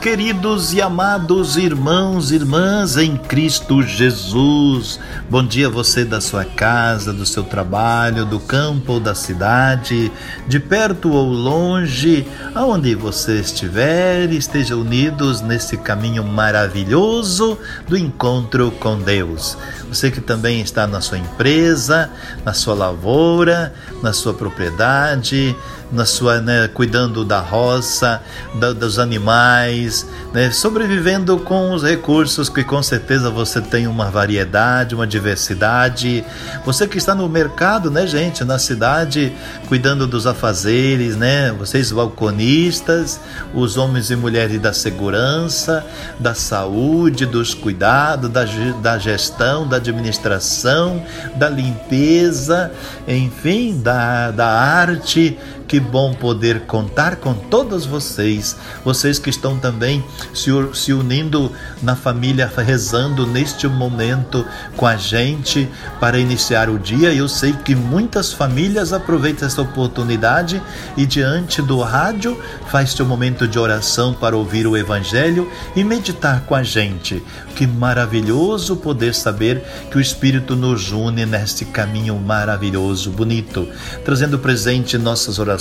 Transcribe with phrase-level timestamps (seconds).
[0.00, 4.98] queridos e amados irmãos e irmãs em Cristo Jesus.
[5.28, 10.10] Bom dia você da sua casa, do seu trabalho, do campo ou da cidade,
[10.48, 18.98] de perto ou longe, aonde você estiver, esteja unidos nesse caminho maravilhoso do encontro com
[18.98, 19.58] Deus.
[19.86, 22.08] Você que também está na sua empresa,
[22.42, 25.54] na sua lavoura, na sua propriedade,
[25.92, 28.22] na sua né, cuidando da roça,
[28.54, 34.94] da, dos animais, né, sobrevivendo com os recursos que com certeza você tem uma variedade,
[34.94, 36.24] uma diversidade.
[36.64, 39.32] Você que está no mercado, né, gente, na cidade,
[39.68, 41.52] cuidando dos afazeres, né?
[41.52, 43.20] Vocês balconistas,
[43.54, 45.84] os homens e mulheres da segurança,
[46.18, 48.44] da saúde, dos cuidados, da,
[48.80, 51.02] da gestão, da administração,
[51.36, 52.72] da limpeza,
[53.06, 55.38] enfim, da, da arte.
[55.70, 60.04] Que bom poder contar com todos vocês, vocês que estão também
[60.34, 64.44] se, unindo na família, rezando neste momento
[64.76, 65.68] com a gente
[66.00, 67.14] para iniciar o dia.
[67.14, 70.60] Eu sei que muitas famílias aproveitam essa oportunidade
[70.96, 76.40] e diante do rádio faz seu momento de oração para ouvir o Evangelho e meditar
[76.46, 77.22] com a gente.
[77.54, 83.68] Que maravilhoso poder saber que o Espírito nos une neste caminho maravilhoso, bonito,
[84.04, 85.59] trazendo presente nossas orações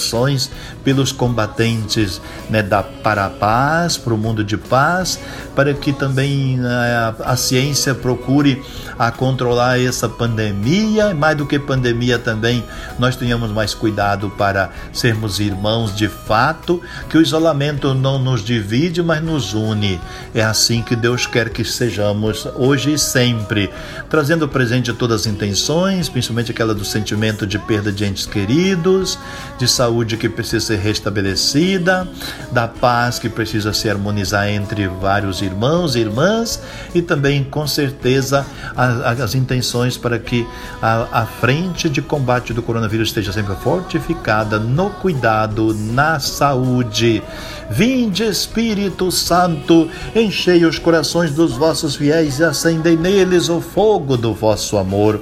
[0.84, 5.20] pelos combatentes né, da, para a paz, para o mundo de paz,
[5.56, 8.62] para que também eh, a, a ciência procure
[8.98, 12.64] a controlar essa pandemia, mais do que pandemia também,
[12.98, 19.02] nós tenhamos mais cuidado para sermos irmãos de fato, que o isolamento não nos divide,
[19.02, 20.00] mas nos une.
[20.34, 23.70] É assim que Deus quer que sejamos hoje e sempre,
[24.10, 29.18] trazendo presente todas as intenções, principalmente aquela do sentimento de perda de entes queridos,
[29.58, 32.08] de saúde que precisa ser restabelecida,
[32.52, 36.62] da paz que precisa se harmonizar entre vários irmãos e irmãs
[36.94, 38.46] e também, com certeza,
[38.76, 40.48] a- a- as intenções para que
[40.82, 47.22] a, a frente de combate do coronavírus esteja sempre fortificada no cuidado, na saúde.
[47.70, 54.34] Vinde, Espírito Santo, enchei os corações dos vossos fiéis e acendei neles o fogo do
[54.34, 55.22] vosso amor.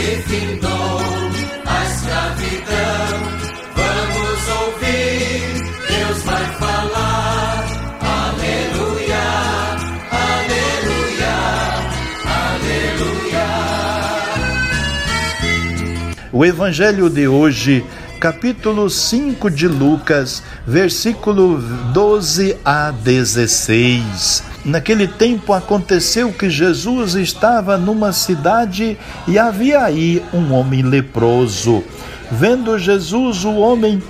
[0.00, 1.00] que findou
[1.66, 3.20] a escravidão.
[3.76, 5.42] Vamos ouvir,
[5.88, 7.66] Deus vai falar.
[8.00, 9.28] Aleluia,
[10.10, 11.36] aleluia,
[12.54, 13.48] aleluia.
[16.32, 17.84] O Evangelho de hoje,
[18.18, 21.58] capítulo 5 de Lucas, versículo
[21.92, 24.49] 12 a 16.
[24.64, 31.82] Naquele tempo aconteceu que Jesus estava numa cidade e havia aí um homem leproso.
[32.30, 34.02] Vendo Jesus, o homem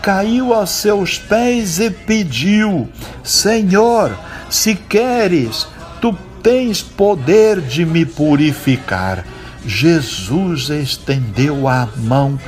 [0.00, 2.88] caiu a seus pés e pediu:
[3.22, 5.68] Senhor, se queres,
[6.00, 9.24] tu tens poder de me purificar.
[9.66, 12.38] Jesus estendeu a mão,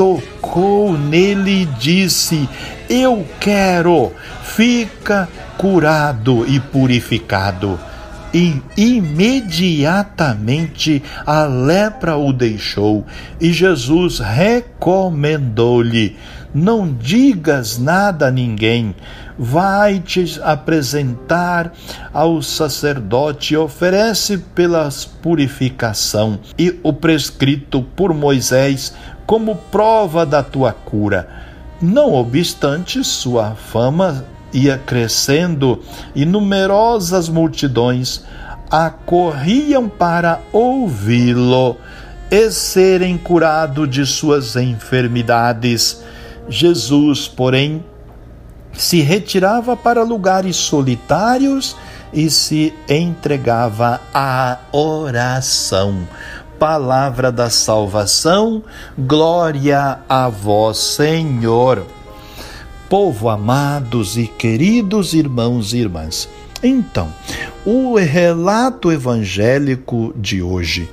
[0.00, 2.48] tocou nele e disse:
[2.88, 4.10] Eu quero,
[4.42, 7.78] fica curado e purificado.
[8.32, 13.04] E imediatamente a lepra o deixou,
[13.38, 16.16] e Jesus recomendou-lhe:
[16.54, 18.94] Não digas nada a ninguém,
[19.38, 21.74] vai te apresentar
[22.12, 24.88] ao sacerdote e oferece pela
[25.20, 28.94] purificação e o prescrito por Moisés
[29.30, 31.28] como prova da tua cura.
[31.80, 35.80] Não obstante, sua fama ia crescendo
[36.16, 38.24] e numerosas multidões
[38.68, 41.76] acorriam para ouvi-lo
[42.28, 46.02] e serem curados de suas enfermidades.
[46.48, 47.84] Jesus, porém,
[48.72, 51.76] se retirava para lugares solitários
[52.12, 56.04] e se entregava à oração.
[56.60, 58.62] Palavra da salvação,
[58.98, 61.86] glória a vós, Senhor.
[62.86, 66.28] Povo amados e queridos irmãos e irmãs,
[66.62, 67.08] então,
[67.64, 70.90] o relato evangélico de hoje,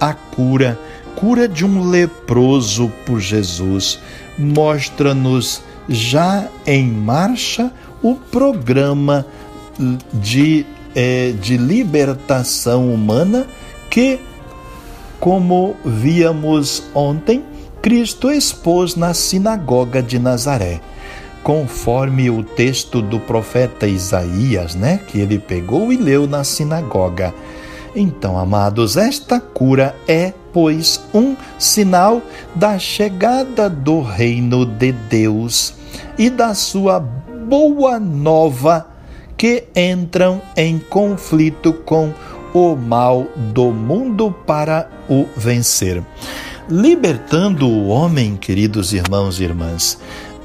[0.00, 0.78] a cura,
[1.16, 3.98] cura de um leproso por Jesus,
[4.38, 9.26] mostra-nos já em marcha o programa
[10.12, 10.64] de,
[10.94, 13.44] é, de libertação humana
[13.90, 14.20] que,
[15.20, 17.42] como víamos ontem,
[17.80, 20.80] Cristo expôs na sinagoga de Nazaré.
[21.42, 27.34] Conforme o texto do profeta Isaías, né, que ele pegou e leu na sinagoga.
[27.94, 32.22] Então, amados, esta cura é, pois, um sinal
[32.54, 35.74] da chegada do reino de Deus
[36.18, 38.88] e da sua boa nova
[39.36, 42.12] que entram em conflito com
[42.54, 46.02] o mal do mundo para o vencer.
[46.70, 49.98] Libertando o homem, queridos irmãos e irmãs,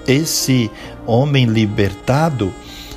[0.08, 0.70] esse
[1.06, 2.52] homem libertado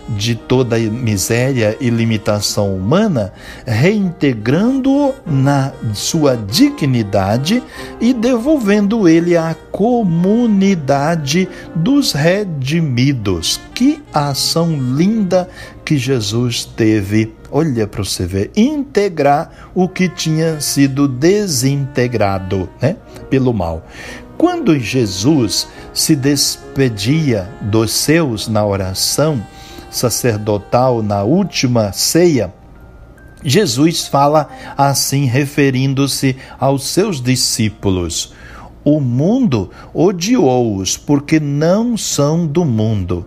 [0.08, 3.32] de toda miséria e limitação humana,
[3.66, 7.62] reintegrando-o na sua dignidade
[8.00, 13.60] e devolvendo ele à comunidade dos redimidos.
[13.74, 15.48] Que ação linda
[15.84, 17.34] que Jesus teve.
[17.50, 22.96] Olha para você ver, integrar o que tinha sido desintegrado né,
[23.28, 23.86] pelo mal.
[24.38, 29.40] Quando Jesus se despedia dos seus na oração,
[29.92, 32.52] sacerdotal na última ceia,
[33.44, 38.32] Jesus fala assim, referindo-se aos seus discípulos:
[38.84, 43.26] O mundo odiou-os, porque não são do mundo,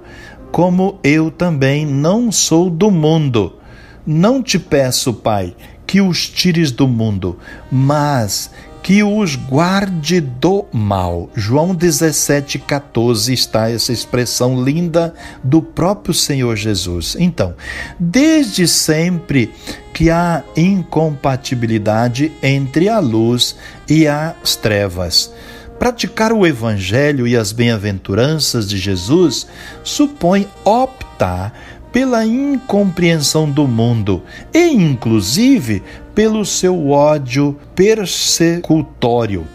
[0.52, 3.58] como eu também não sou do mundo.
[4.06, 7.38] Não te peço, Pai, que os tires do mundo,
[7.72, 8.50] mas
[8.86, 11.28] que os guarde do mal.
[11.34, 15.12] João 17, 14 está essa expressão linda
[15.44, 17.18] do próprio Senhor Jesus.
[17.20, 17.56] Então,
[18.00, 19.52] desde sempre
[19.92, 23.56] que há incompatibilidade entre a luz
[23.90, 25.34] e as trevas.
[25.80, 29.48] Praticar o Evangelho e as bem-aventuranças de Jesus
[29.84, 31.52] supõe optar
[31.92, 34.22] pela incompreensão do mundo
[34.54, 35.82] e, inclusive,
[36.16, 39.46] pelo seu ódio persecutório.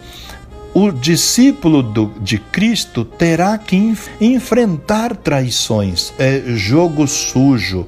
[0.73, 7.87] O discípulo do, de Cristo terá que inf, enfrentar traições, é, jogo sujo,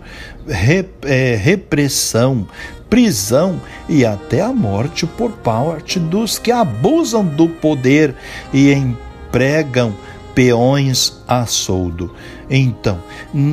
[1.05, 2.45] é, repressão,
[2.89, 8.15] prisão e até a morte por parte dos que abusam do poder
[8.53, 9.95] e empregam
[10.35, 12.13] peões a soldo.
[12.49, 12.99] Então,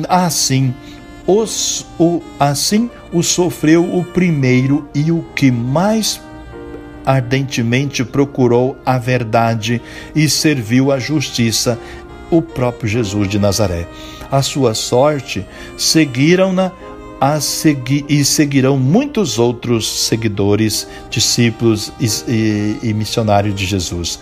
[0.09, 0.75] assim,
[1.25, 6.21] os, o, assim o sofreu o primeiro e o que mais
[7.05, 9.81] ardentemente procurou a verdade
[10.15, 11.79] e serviu a justiça,
[12.29, 13.87] o próprio Jesus de Nazaré.
[14.31, 15.45] A sua sorte
[15.77, 16.71] seguiram-na
[17.39, 24.19] segui e seguirão muitos outros seguidores, discípulos e, e, e missionários de Jesus.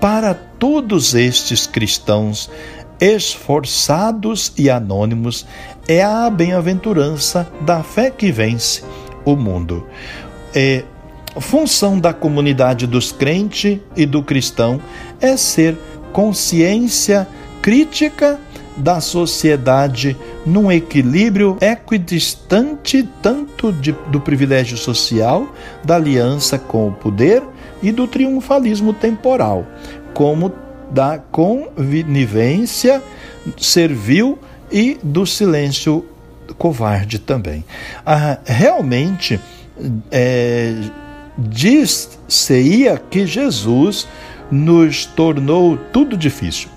[0.00, 2.50] Para todos estes cristãos
[3.00, 5.46] esforçados e anônimos,
[5.88, 8.82] é a bem-aventurança da fé que vence
[9.24, 9.86] o mundo.
[10.54, 10.84] É,
[11.38, 14.80] função da comunidade dos crentes e do cristão
[15.20, 15.78] é ser
[16.12, 17.26] consciência
[17.62, 18.38] crítica
[18.76, 20.16] da sociedade
[20.46, 25.46] num equilíbrio equidistante tanto de, do privilégio social,
[25.84, 27.42] da aliança com o poder
[27.82, 29.66] e do triunfalismo temporal,
[30.14, 30.52] como
[30.90, 33.02] da convivência
[33.58, 34.38] servil
[34.70, 36.04] e do silêncio
[36.58, 37.64] covarde também.
[38.04, 39.40] Ah, realmente,
[40.10, 40.74] é,
[41.38, 44.06] diz-se-ia que Jesus
[44.50, 46.68] nos tornou tudo difícil,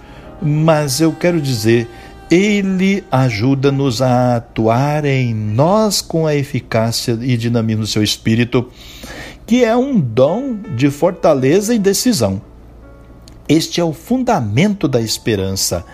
[0.41, 1.87] mas eu quero dizer,
[2.29, 8.69] ele ajuda-nos a atuar em nós com a eficácia e dinamismo do seu espírito,
[9.45, 12.41] que é um dom de fortaleza e decisão.
[13.47, 15.85] Este é o fundamento da esperança,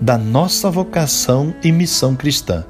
[0.00, 2.64] da nossa vocação e missão cristã.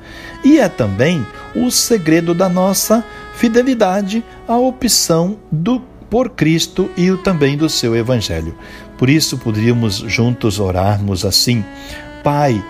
[0.44, 7.56] E é também o segredo da nossa fidelidade à opção do por Cristo e também
[7.56, 8.54] do seu evangelho.
[8.99, 11.64] Por isso poderíamos juntos orarmos assim:
[12.25, 12.62] Pai,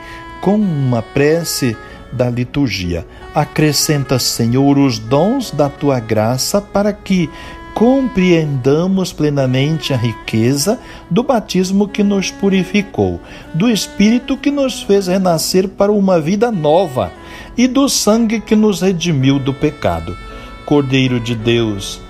[0.42, 1.76] com uma prece
[2.12, 7.30] da liturgia, acrescenta, Senhor, os dons da tua graça para que
[7.74, 10.78] compreendamos plenamente a riqueza
[11.10, 13.20] do batismo que nos purificou,
[13.54, 17.12] do Espírito que nos fez renascer para uma vida nova
[17.56, 20.16] e do sangue que nos redimiu do pecado.
[20.66, 22.00] Cordeiro de Deus,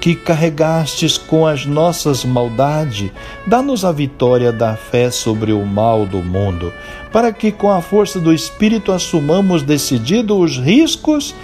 [0.00, 3.10] que carregastes com as nossas maldades,
[3.46, 6.72] dá-nos a vitória da fé sobre o mal do mundo,
[7.12, 11.34] para que com a força do Espírito assumamos decidido os riscos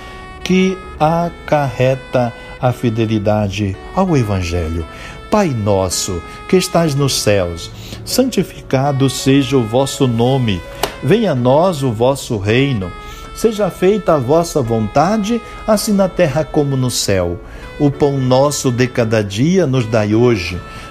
[0.42, 4.84] que acarreta a fidelidade ao Evangelho.
[5.30, 7.70] Pai nosso, que estás nos céus,
[8.04, 10.60] santificado seja o vosso nome.
[11.02, 12.90] Venha a nós o vosso reino.
[13.34, 17.38] Seja feita a vossa vontade, assim na terra como no céu.
[17.78, 20.58] O pão nosso de cada dia nos dai hoje.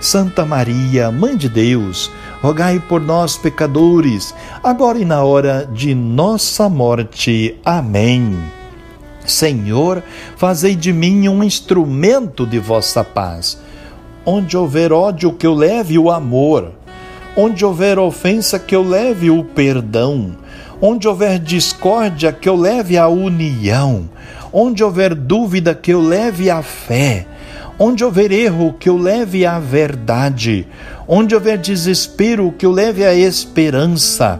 [0.00, 6.70] Santa Maria, Mãe de Deus, rogai por nós, pecadores, agora e na hora de nossa
[6.70, 7.54] morte.
[7.62, 8.34] Amém.
[9.26, 10.02] Senhor,
[10.38, 13.60] fazei de mim um instrumento de vossa paz.
[14.24, 16.72] Onde houver ódio, que eu leve o amor.
[17.36, 20.34] Onde houver ofensa, que eu leve o perdão.
[20.80, 24.08] Onde houver discórdia, que eu leve a união.
[24.50, 27.26] Onde houver dúvida, que eu leve a fé
[27.82, 30.66] Onde houver erro, que eu leve à verdade.
[31.08, 34.38] Onde houver desespero, que eu leve à esperança.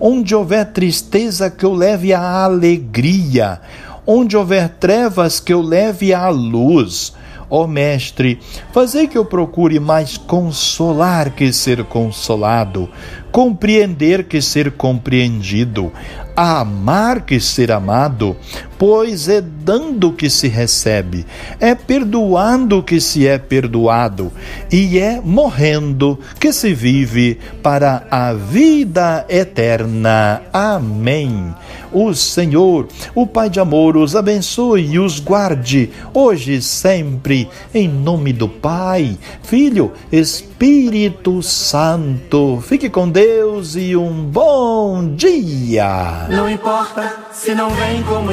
[0.00, 3.60] Onde houver tristeza, que eu leve à alegria.
[4.04, 7.12] Onde houver trevas, que eu leve à luz.
[7.48, 8.40] Ó oh, Mestre,
[8.72, 12.88] fazei que eu procure mais consolar que ser consolado,
[13.32, 15.92] compreender que ser compreendido,
[16.36, 18.36] amar que ser amado,
[18.80, 21.26] pois é dando que se recebe,
[21.60, 24.32] é perdoando que se é perdoado,
[24.72, 30.40] e é morrendo que se vive para a vida eterna.
[30.50, 31.54] Amém.
[31.92, 37.88] O Senhor, o Pai de amor, os abençoe e os guarde, hoje e sempre, em
[37.88, 42.62] nome do Pai, Filho, Espírito Santo.
[42.62, 46.28] Fique com Deus e um bom dia.
[46.30, 48.32] Não importa se não vem como